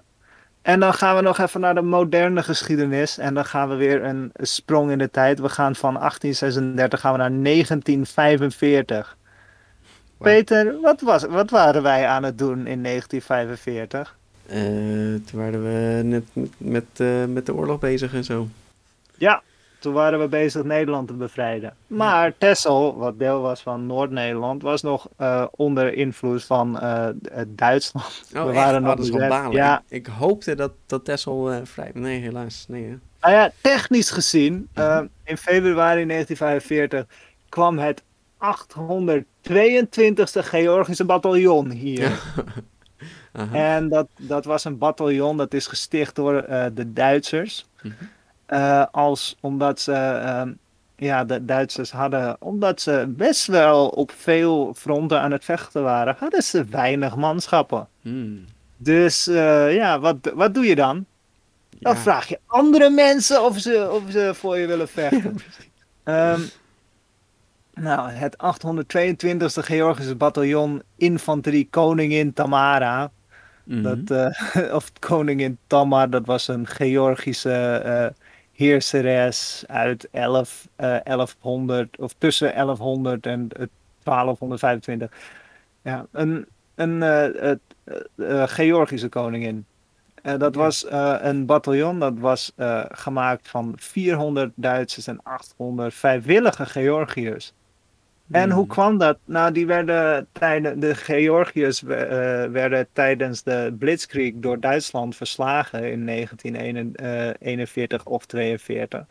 [0.62, 3.18] En dan gaan we nog even naar de moderne geschiedenis.
[3.18, 5.38] En dan gaan we weer een sprong in de tijd.
[5.38, 9.16] We gaan van 1836 gaan we naar 1945.
[10.16, 10.32] Wauw.
[10.32, 14.16] Peter, wat, was, wat waren wij aan het doen in 1945?
[14.46, 14.58] Eh,
[15.30, 18.48] toen waren we net met, met, eh, met de oorlog bezig en zo.
[19.16, 19.42] Ja,
[19.80, 21.74] toen waren we bezig Nederland te bevrijden.
[21.86, 27.14] Maar Texel, wat deel was van Noord-Nederland, was nog eh, onder invloed van eh, eh,
[27.48, 28.22] Duitsland.
[28.34, 28.54] Oh, we echt?
[28.54, 29.52] waren Oh, nog dat.
[29.52, 31.90] Ja, Ik, hoopte dat, dat Tessel eh, vrij...
[31.94, 32.64] Nee, helaas.
[32.68, 32.96] Nee, hè.
[33.20, 35.06] nou ja, technisch gezien, Mhm.
[35.24, 37.06] in februari 1945
[37.48, 38.02] kwam het
[38.38, 42.12] 822e Georgische bataljon hier.
[43.52, 47.66] En dat, dat was een bataljon dat is gesticht door de Duitsers.
[47.82, 47.94] Mhm.
[48.50, 50.52] Eh, als omdat ze, ehm,
[50.96, 56.16] ja, de Duitsers hadden, omdat ze best wel op veel fronten aan het vechten waren,
[56.18, 57.88] hadden ze weinig manschappen.
[58.02, 58.44] Hmm.
[58.76, 61.04] Dus eh, ja, wat, wat doe je dan?
[61.78, 65.36] Dan vraag je andere mensen of ze, of ze voor je willen vechten.
[66.04, 66.40] Ehm,
[67.74, 73.10] nou, het 822e Georgische bataljon Infanterie Koningin Tamara.
[73.64, 73.82] Mhm.
[73.82, 78.14] Dat, eh, of koningin Tamar, dat was een Georgische
[78.64, 83.66] heerseres uit 11, eh, 1100, of tussen 1100 en eh,
[84.02, 85.10] 1225.
[85.82, 87.56] Ja, een, een eh, eh,
[88.16, 89.66] eh, Georgische koningin.
[90.22, 90.60] Eh, dat Ja.
[90.60, 97.52] was eh, een bataljon dat was eh, gemaakt van 400 Duitsers en 800 vrijwillige Georgiërs.
[98.30, 98.72] En hoe Hmm.
[98.72, 99.18] kwam dat?
[99.24, 101.88] Nou, die werden tijdens de Georgiërs eh,
[102.44, 109.04] werden tijdens de Blitzkrieg door Duitsland verslagen in 1941 of 42.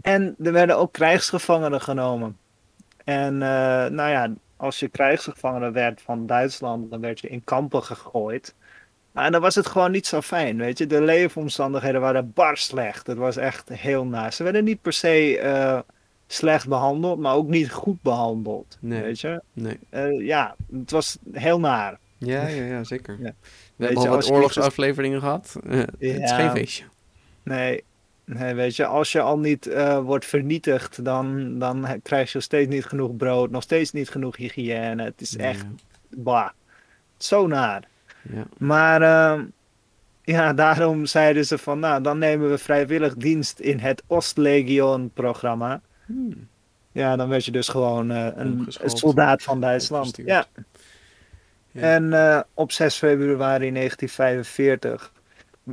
[0.00, 2.36] En er werden ook krijgsgevangenen genomen.
[3.04, 3.48] En eh,
[3.90, 8.54] nou ja, als je krijgsgevangene werd van Duitsland, dan werd je in kampen gegooid.
[9.12, 10.86] Maar dan was het gewoon niet zo fijn, weet je.
[10.86, 13.06] De leefomstandigheden waren bar slecht.
[13.06, 14.32] Het was echt heel naar.
[14.32, 15.78] Ze werden niet per se eh,
[16.26, 19.02] slecht behandeld, maar ook niet goed behandeld, Nee.
[19.02, 19.42] weet je.
[19.52, 19.78] Nee.
[19.90, 21.98] Eh, ja, het was heel naar.
[22.18, 23.16] Ja, ja, ja, zeker.
[23.22, 23.32] Ja.
[23.76, 25.56] We hebben je, al wat je oorlogsafleveringen gehad.
[25.68, 26.36] Eh, Het is Ja.
[26.36, 26.84] geen feestje.
[27.42, 27.84] Nee,
[28.24, 32.42] nee, weet je, als je al niet eh, wordt vernietigd, dan, dan krijg je nog
[32.42, 35.02] steeds niet genoeg brood, nog steeds niet genoeg hygiëne.
[35.04, 35.64] Het is echt,
[36.10, 36.48] bah,
[37.16, 37.88] zo naar.
[38.22, 38.46] Ja.
[38.58, 39.44] Maar ehm,
[40.22, 45.80] ja, daarom zeiden ze van, nou, dan nemen we vrijwillig dienst in het Ostlegion-programma.
[46.06, 46.48] Hmm.
[46.94, 50.16] Ja, dan werd je dus gewoon eh, een, een soldaat van Duitsland.
[50.16, 50.46] Ja.
[51.70, 51.80] Ja.
[51.80, 55.12] En eh, op 6 februari 1945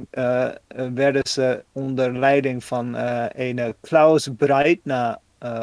[0.10, 0.50] eh,
[0.94, 2.96] werden ze onder leiding van
[3.28, 5.18] ene Klaus Breitner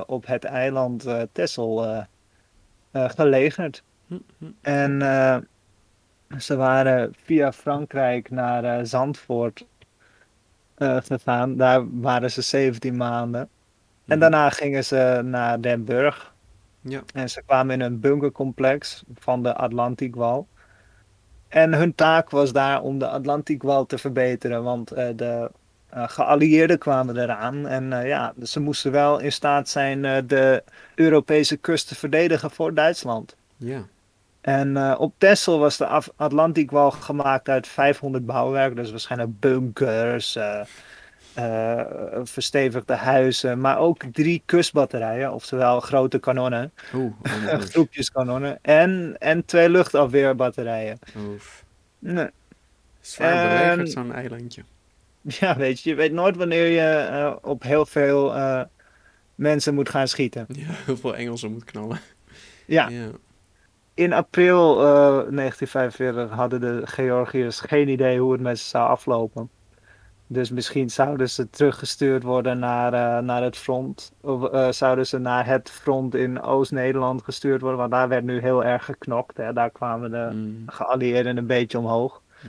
[0.07, 2.05] op het eiland Texel
[2.93, 3.83] gelegerd.
[4.07, 4.47] Hm, hm.
[4.61, 5.49] En
[6.39, 9.67] ze waren via Frankrijk naar Zandvoort
[10.79, 11.57] gegaan.
[11.57, 13.49] Daar waren ze 17 maanden.
[14.09, 14.18] En Mhm.
[14.18, 16.33] daarna gingen ze naar Den Burg.
[16.81, 17.01] Ja.
[17.14, 20.47] En ze kwamen in een bunkercomplex van de Atlantikwal.
[21.49, 25.51] En hun taak was daar om de Atlantikwal te verbeteren, want eh, de
[25.88, 27.66] eh, geallieerden kwamen eraan.
[27.66, 30.62] En eh, ja, dus ze moesten wel in staat zijn de
[30.94, 33.37] Europese kust te verdedigen voor Duitsland.
[33.57, 33.83] Ja.
[34.40, 40.38] En op Texel was de Af- Atlantikwal gemaakt uit 500 bouwwerken, dus waarschijnlijk bunkers,
[41.38, 47.12] eh, verstevigde huizen, maar ook drie kustbatterijen, oftewel grote kanonnen, Oeh,
[47.70, 50.98] groepjes kanonnen, en, en twee luchtafweerbatterijen.
[51.16, 51.64] Oef.
[51.98, 52.29] Nee.
[53.01, 54.62] Zwaar En- belegerd, zo'n eilandje.
[55.40, 58.62] Ja, weet je, je weet nooit wanneer je eh, op heel veel eh,
[59.35, 60.46] mensen moet gaan schieten.
[60.48, 62.01] Ja, heel veel Engelsen moet knallen.
[62.66, 63.09] Ja, ja.
[63.94, 69.51] in april eh, 1945 hadden de Georgiërs geen idee hoe het met ze zou aflopen.
[70.31, 74.12] Dus misschien zouden ze teruggestuurd worden naar, eh, naar het front.
[74.21, 77.79] Of eh, zouden ze naar het front in Oost-Nederland gestuurd worden.
[77.79, 79.37] Want daar werd nu heel erg geknokt.
[79.37, 79.53] Hè.
[79.53, 82.23] Daar kwamen de Mm, geallieerden een beetje omhoog.
[82.43, 82.49] ja.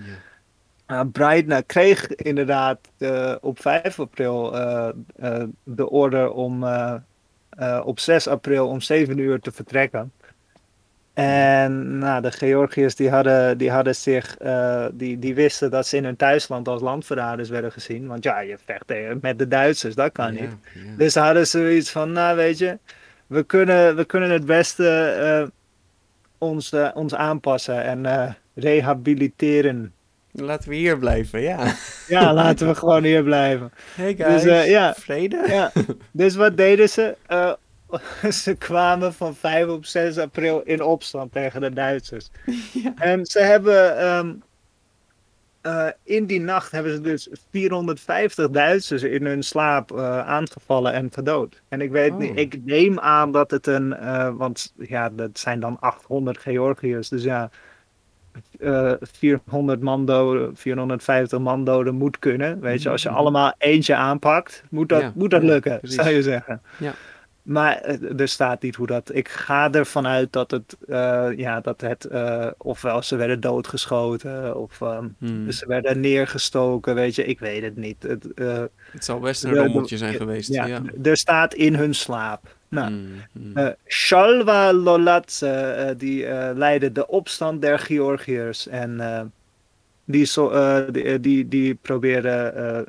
[0.88, 4.52] Uh, Breitner kreeg inderdaad eh, op 5 april
[5.64, 6.66] de order om
[7.84, 10.12] op 6 april om 7 uur te vertrekken.
[11.24, 15.98] En nou, de Georgiërs die hadden, die hadden zich, eh, die, die wisten dat ze
[15.98, 18.08] in hun thuisland als landverraders werden gezien.
[18.08, 20.52] Want ja, je vecht met de Duitsers, dat kan Ja, niet.
[20.74, 20.82] ja.
[20.98, 22.78] Dus ze hadden zoiets van, nou weet je,
[23.28, 25.48] we kunnen, we kunnen het beste eh,
[26.38, 29.94] ons, eh, ons aanpassen en eh, rehabiliteren.
[30.32, 31.74] Laten we hier blijven, ja.
[32.08, 33.72] Ja, laten we gewoon hier blijven.
[33.96, 34.94] Hey Dus, guys, ja.
[34.94, 35.44] vrede?
[35.48, 35.72] Ja,
[36.12, 37.16] dus wat deden ze?
[38.44, 42.30] Ze kwamen van 5 op 6 april in opstand tegen de Duitsers.
[42.74, 42.94] Ja.
[42.96, 44.34] En ze hebben ehm,
[45.62, 51.10] eh, in die nacht hebben ze dus 450 Duitsers in hun slaap eh, aangevallen en
[51.14, 51.62] gedood.
[51.68, 52.18] En ik weet Oh.
[52.18, 57.10] niet, ik neem aan dat het een, eh, want ja, dat zijn dan 800 Georgiërs,
[57.10, 57.50] dus ja.
[58.60, 62.60] eh 400 man doden, 450 man doden moet kunnen.
[62.60, 63.18] Weet je, als je Mhm.
[63.18, 66.62] allemaal eentje aanpakt, moet dat, Ja, moet dat lukken, zou je zeggen.
[66.78, 66.94] Ja.
[67.42, 69.16] Maar eh, er staat niet hoe dat.
[69.16, 74.56] Ik ga ervan uit dat het, eh, ja, dat het, eh, ofwel ze werden doodgeschoten,
[74.58, 75.52] of ehm, Hmm.
[75.52, 78.04] ze werden neergestoken, weet je, ik weet het niet.
[78.04, 80.54] Het, eh, Het zal best een rommeltje zijn geweest.
[80.54, 80.82] ja, Ja.
[81.04, 82.56] er staat in hun slaap.
[82.68, 83.08] Nou, Hmm,
[83.54, 83.76] hmm.
[83.88, 86.26] Shalva Lolatse, die
[86.56, 88.68] leidde de opstand der Georgiërs.
[88.68, 89.02] En
[90.06, 90.52] die, zo,
[90.92, 92.86] die, die, die probeerde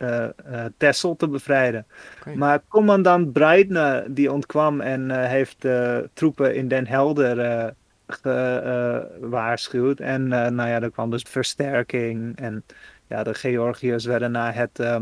[0.00, 1.86] eh, Texel te bevrijden.
[2.34, 7.74] Maar commandant Breitner die ontkwam en eh, heeft de troepen in Den Helder
[8.06, 10.00] gewaarschuwd.
[10.00, 12.36] en nou ja, er kwam dus versterking.
[12.36, 12.64] En
[13.06, 15.00] ja, de Georgiërs werden naar het, eh,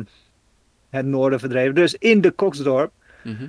[0.91, 1.75] het noorden verdreven.
[1.75, 2.93] Dus in de Koksdorp.
[3.25, 3.47] Mhm.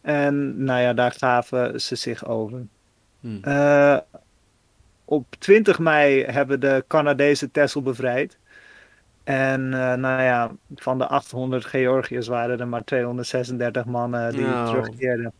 [0.00, 2.66] En nou ja, daar gaven ze zich over.
[3.20, 3.40] Hmm.
[5.04, 8.38] Op 20 mei hebben de Canadezen Texel bevrijd.
[9.26, 14.66] En eh, nou ja, van de 800 Georgiërs waren er maar 236 mannen die Nou.
[14.68, 15.32] terugkeerden.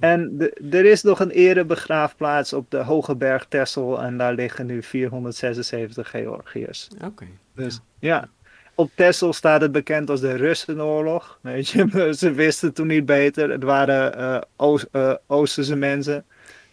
[0.00, 4.02] En er is nog een erebegraafplaats op de Hoge Berg Texel.
[4.02, 6.88] En daar liggen nu 476 Georgiërs.
[7.04, 7.24] Oké.
[7.54, 8.28] Dus ja.
[8.74, 11.38] Op Texel staat het bekend als de Russenoorlog.
[11.42, 13.50] Weet je, ze wisten toen niet beter.
[13.50, 16.24] Het waren Oost- eh, Oosterse mensen,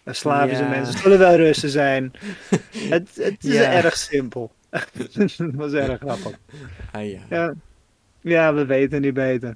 [0.05, 0.69] Slavische Ja.
[0.69, 0.99] mensen.
[0.99, 2.11] Zullen wel Russen zijn.
[2.89, 3.71] het, het is Ja.
[3.71, 4.51] erg simpel.
[5.37, 6.39] het was erg grappig.
[6.91, 7.19] Ah ja.
[7.29, 7.53] Ja,
[8.21, 9.55] ja we weten niet beter.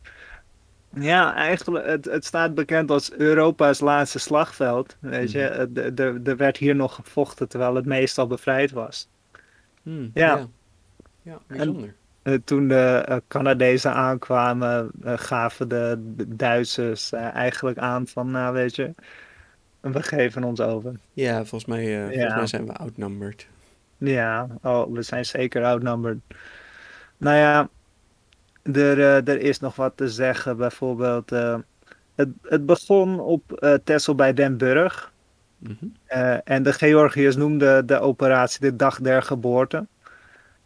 [0.95, 4.95] Ja, eigenlijk, het, het staat bekend als Europa's laatste slagveld.
[4.99, 5.79] Weet je, Mhm.
[5.79, 9.07] Er- er- er werd hier nog gevochten terwijl het meestal bevrijd was.
[9.83, 10.35] Hmm, Ja.
[10.37, 10.47] Ja,
[11.21, 11.93] Ja, bijzonder.
[12.21, 18.53] Eh, toen de eh, Canadezen aankwamen, eh, gaven de, de Duitsers eigenlijk aan van, nou
[18.53, 18.93] weet je,
[19.79, 20.93] we geven ons over.
[21.13, 22.35] Ja, volgens mij, eh, volgens Ja.
[22.35, 23.47] mij zijn we outnumbered.
[23.97, 26.17] Ja, oh, we zijn zeker outnumbered.
[27.17, 27.69] Nou ja,
[28.63, 30.57] er, eh, er is nog wat te zeggen.
[30.57, 31.57] Bijvoorbeeld, eh,
[32.15, 35.11] het, het begon op eh Texel bij Den Burg.
[35.57, 35.85] Mhm.
[36.43, 39.85] En de Georgiërs noemden de operatie de dag der geboorte.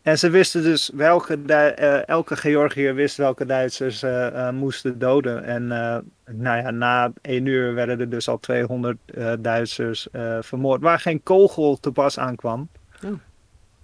[0.02, 1.38] En ze wisten dus welke,
[2.06, 5.44] elke Georgiër wist welke Duitsers eh, moesten doden.
[5.44, 5.68] En
[6.26, 10.08] nou ja, na één uur werden er dus al 200 eh, Duitsers
[10.40, 12.70] vermoord, waar geen kogel te pas aankwam.
[13.06, 13.12] Oh.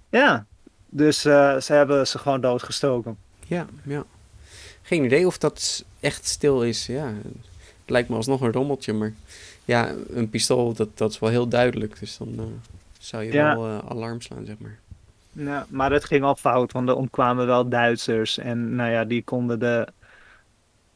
[0.08, 0.46] Ja,
[0.88, 3.16] dus eh, ze hebben ze gewoon doodgestoken.
[3.46, 4.04] Ja, ja.
[4.82, 6.86] Geen idee of dat echt stil is.
[6.86, 9.12] Ja, het lijkt me alsnog een rommeltje, maar
[9.64, 11.98] ja, een pistool, dat, dat is wel heel duidelijk.
[12.00, 12.44] Dus dan eh,
[12.98, 13.56] zou je Ja.
[13.56, 14.78] wel eh, alarm slaan, zeg maar.
[15.32, 18.38] Ja, maar het ging al fout, want er ontkwamen wel Duitsers.
[18.38, 19.88] En nou ja, die konden de.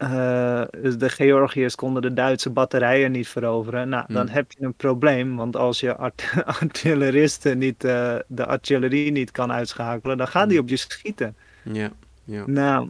[0.03, 3.89] Eh, dus de Georgiërs konden de Duitse batterijen niet veroveren.
[3.89, 4.35] Nou, dan Hmm.
[4.35, 5.37] heb je een probleem.
[5.37, 10.59] Want als je art- artilleristen niet, eh, de artillerie niet kan uitschakelen, dan gaan die
[10.59, 11.37] op je schieten.
[11.63, 11.91] Ja,
[12.25, 12.45] ja.
[12.47, 12.89] Nou,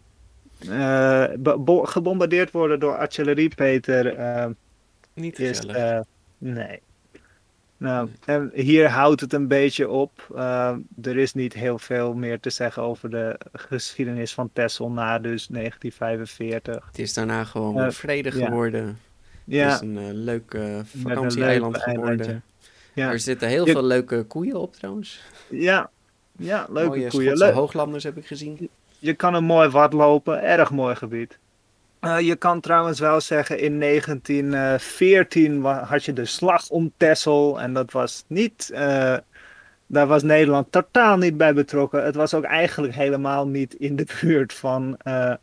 [1.58, 4.04] bo- gebombardeerd worden door artillerie, Peter,
[5.14, 5.58] Niet is.
[5.58, 5.76] gezellig.
[5.76, 6.00] eh,
[6.38, 6.80] nee.
[7.82, 10.26] Nou, en hier houdt het een beetje op.
[10.34, 15.18] Eh, er is niet heel veel meer te zeggen over de geschiedenis van Texel na
[15.18, 16.86] dus 1945.
[16.86, 18.46] Het is daarna gewoon eh, vredig ja.
[18.46, 18.98] geworden.
[19.48, 20.58] Het is een eh, leuk
[20.96, 22.42] vakantieeiland geworden.
[22.94, 25.20] Ja, Er zitten heel Je- veel leuke koeien op trouwens.
[25.50, 25.90] ja,
[26.38, 27.36] ja leuke Mooie koeien.
[27.36, 27.54] Leuk.
[27.54, 28.68] hooglanders heb ik gezien.
[28.98, 31.38] Je kan een mooi wat lopen, erg mooi gebied.
[32.02, 37.60] Eh, je kan trouwens wel zeggen, in 1914 wa- had je de slag om Texel.
[37.60, 39.16] En dat was niet, eh,
[39.86, 42.04] daar was Nederland totaal niet bij betrokken.
[42.04, 45.34] Het was ook eigenlijk helemaal niet in de buurt van, eh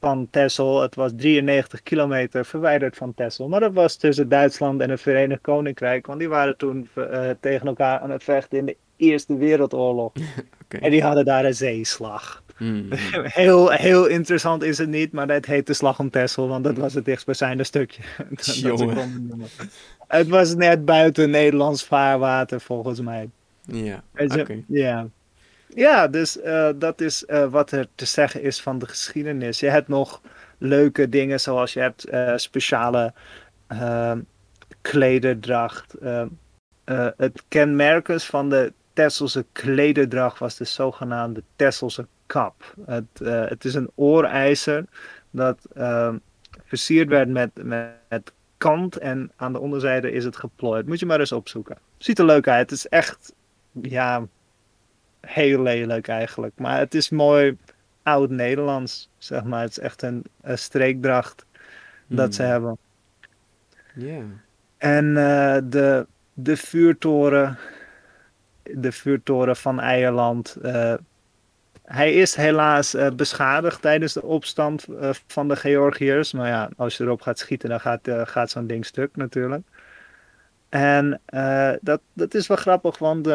[0.00, 0.80] van Texel.
[0.82, 3.48] Het was 93 kilometer verwijderd van Texel.
[3.48, 6.06] Maar dat was tussen Duitsland en het Verenigd Koninkrijk.
[6.06, 6.88] Want die waren toen
[7.40, 10.12] tegen elkaar aan het vechten in de Eerste Wereldoorlog.
[10.80, 12.42] En die hadden daar een zeeslag.
[12.60, 12.88] Hmm.
[13.40, 16.76] Heel, heel interessant is het niet, maar dat heet de Slag om Texel, want dat
[16.76, 18.02] was het dichtstbijzijnde stukje.
[18.68, 19.42] Jongen.
[20.08, 23.28] Het was net buiten Nederlands vaarwater, volgens mij.
[23.64, 24.02] Ja.
[24.66, 25.08] Ja.
[25.74, 29.60] Ja, dus eh, dat is eh, wat er te zeggen is van de geschiedenis.
[29.60, 30.20] Je hebt nog
[30.58, 33.12] leuke dingen, zoals je hebt eh, speciale
[33.66, 34.12] eh,
[34.80, 35.94] klederdracht.
[35.94, 36.22] Eh,
[36.84, 42.74] eh, het kenmerkens van de Tesselse klederdracht was de zogenaamde Tesselse kap.
[42.86, 44.84] Het, eh, het is een oorijzer
[45.30, 46.14] dat eh,
[46.64, 50.86] versierd werd met, met, kant en aan de onderzijde is het geplooid.
[50.86, 51.76] Moet je maar eens opzoeken.
[51.98, 52.70] Ziet er leuk uit.
[52.70, 53.34] Het is echt,
[53.82, 54.26] ja,
[55.20, 56.52] heel lelijk eigenlijk.
[56.56, 57.56] Maar het is mooi
[58.02, 59.60] oud-Nederlands, zeg maar.
[59.60, 61.44] Het is echt een, een streekdracht
[62.06, 62.50] dat ze Hmm.
[62.50, 62.78] hebben.
[63.94, 64.22] Ja.
[64.76, 67.58] En eh, de, de vuurtoren,
[68.62, 70.56] de vuurtoren van Eierland.
[70.62, 70.94] eh,
[71.92, 76.32] hij is helaas eh, beschadigd tijdens de opstand eh, van de Georgiërs.
[76.32, 79.62] Maar ja, als je erop gaat schieten, dan gaat, eh, gaat zo'n ding stuk natuurlijk.
[80.68, 81.20] En
[81.80, 83.28] dat, dat is wel grappig, want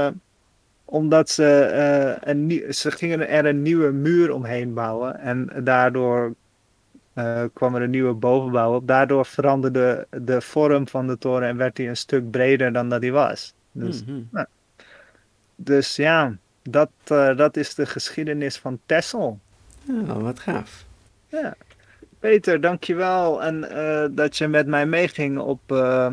[0.86, 5.20] omdat ze, een, ze gingen er een nieuwe muur omheen bouwen.
[5.20, 6.34] En daardoor
[7.54, 8.88] kwam er een nieuwe bovenbouw op.
[8.88, 13.02] Daardoor veranderde de vorm van de toren en werd hij een stuk breder dan dat
[13.02, 13.54] hij was.
[13.72, 14.44] Dus, Mhm.
[15.56, 16.38] dus ja,
[16.70, 19.40] dat, eh, dat is de geschiedenis van Texel.
[19.90, 20.86] Oh, wat gaaf.
[21.28, 21.56] Ja.
[22.20, 23.44] Peter, dankjewel.
[23.44, 26.08] En eh, dat je met mij meeging op eh,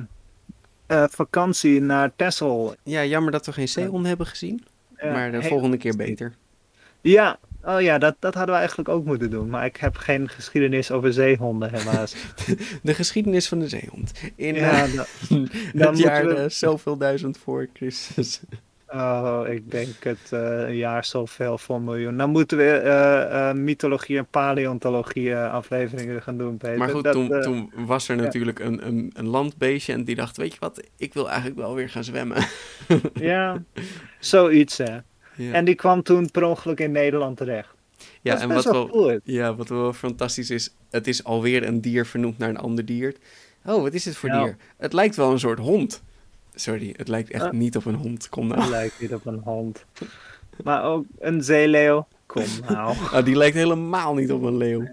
[1.11, 2.75] vakantie naar Texel.
[2.83, 4.65] Ja, jammer dat we geen zeehond hebben gezien.
[5.03, 6.35] Maar de volgende keer beter.
[7.01, 9.49] Ja, oh ja, dat, dat hadden we eigenlijk ook moeten doen.
[9.49, 12.15] Maar ik heb geen geschiedenis over zeehonden, helaas.
[12.83, 14.13] De geschiedenis van de zeehond.
[14.35, 15.07] In ja, eh, da-
[15.91, 18.41] het jaar we- zoveel duizend voor Christus.
[18.95, 22.17] Oh, ik denk het eh, een jaar zoveel voor een miljoen.
[22.17, 26.79] Dan moeten we eh, eh, mythologie en paleontologie afleveringen gaan doen, Peter.
[26.79, 28.23] Maar goed, Dat, toen, toen was er ja.
[28.23, 31.75] natuurlijk een, een, een landbeestje en die dacht, weet je wat, ik wil eigenlijk wel
[31.75, 32.37] weer gaan zwemmen.
[33.15, 33.63] Ja,
[34.21, 34.97] zoiets hè.
[35.37, 37.75] Ja, En die kwam toen per ongeluk in Nederland terecht.
[38.21, 39.19] ja en wat wel cool.
[39.25, 43.15] ja, wat wel fantastisch is, het is alweer een dier vernoemd naar een ander dier.
[43.65, 44.43] Oh, wat is dit voor Ja.
[44.43, 44.57] dier?
[44.77, 46.03] Het lijkt wel een soort hond.
[46.55, 47.51] Sorry, het lijkt echt Ah.
[47.53, 48.29] niet op een hond.
[48.29, 48.71] Kom Het nou.
[48.71, 49.85] lijkt niet op een hond.
[50.65, 52.07] Maar ook een zeeleeuw.
[52.27, 52.97] Kom nou.
[53.13, 54.87] Ah, die lijkt helemaal niet op een leeuw.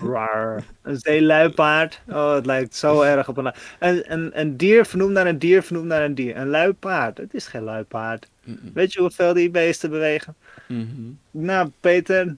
[0.00, 0.64] Raar.
[0.82, 2.02] Een zeeluipaard.
[2.08, 3.52] Oh, het lijkt zo erg op een...
[3.78, 6.36] Een, een, een dier vernoemd naar een dier vernoemd naar een dier.
[6.36, 7.18] Een luipaard.
[7.18, 8.28] Het is geen luipaard.
[8.74, 10.34] Weet je hoeveel die beesten bewegen?
[10.68, 10.86] Mhm.
[11.30, 12.36] Nou, Peter,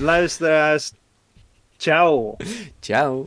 [0.00, 0.92] luisteraars,
[1.76, 2.36] ciao.
[2.80, 3.26] Ciao.